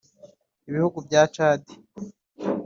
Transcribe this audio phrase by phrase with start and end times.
[0.69, 1.61] Ibihugu bya Chad